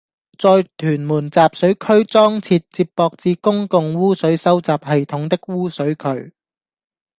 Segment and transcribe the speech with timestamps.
[0.39, 6.33] 在屯門集水區裝設接駁至公共污水收集系統的污水渠